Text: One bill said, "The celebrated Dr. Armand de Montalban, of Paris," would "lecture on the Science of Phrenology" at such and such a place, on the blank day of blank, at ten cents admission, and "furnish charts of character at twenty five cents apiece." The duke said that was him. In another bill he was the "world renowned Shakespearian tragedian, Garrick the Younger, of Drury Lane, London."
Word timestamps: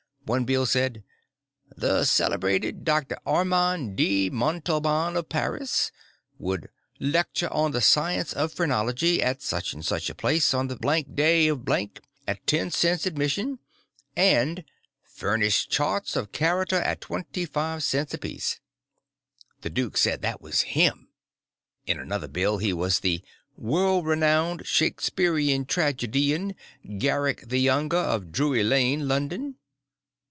One 0.25 0.45
bill 0.45 0.65
said, 0.65 1.03
"The 1.75 2.05
celebrated 2.05 2.85
Dr. 2.85 3.17
Armand 3.25 3.97
de 3.97 4.29
Montalban, 4.29 5.17
of 5.17 5.27
Paris," 5.27 5.91
would 6.37 6.69
"lecture 7.01 7.51
on 7.51 7.71
the 7.71 7.81
Science 7.81 8.31
of 8.31 8.53
Phrenology" 8.53 9.21
at 9.21 9.41
such 9.41 9.73
and 9.73 9.85
such 9.85 10.09
a 10.09 10.15
place, 10.15 10.53
on 10.53 10.67
the 10.69 10.77
blank 10.77 11.15
day 11.15 11.49
of 11.49 11.65
blank, 11.65 11.99
at 12.27 12.47
ten 12.47 12.69
cents 12.71 13.05
admission, 13.05 13.59
and 14.15 14.63
"furnish 15.03 15.67
charts 15.67 16.15
of 16.15 16.31
character 16.31 16.77
at 16.77 17.01
twenty 17.01 17.45
five 17.45 17.83
cents 17.83 18.13
apiece." 18.13 18.61
The 19.63 19.69
duke 19.69 19.97
said 19.97 20.21
that 20.21 20.41
was 20.41 20.61
him. 20.61 21.09
In 21.85 21.99
another 21.99 22.29
bill 22.29 22.59
he 22.59 22.71
was 22.71 22.99
the 23.01 23.21
"world 23.57 24.05
renowned 24.05 24.65
Shakespearian 24.65 25.65
tragedian, 25.65 26.55
Garrick 26.99 27.49
the 27.49 27.59
Younger, 27.59 27.97
of 27.97 28.31
Drury 28.31 28.63
Lane, 28.63 29.09
London." 29.09 29.55